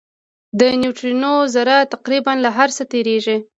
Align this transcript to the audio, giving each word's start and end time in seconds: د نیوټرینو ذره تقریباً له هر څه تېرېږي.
د 0.59 0.61
نیوټرینو 0.81 1.33
ذره 1.55 1.75
تقریباً 1.93 2.33
له 2.43 2.49
هر 2.57 2.69
څه 2.77 2.83
تېرېږي. 2.91 3.37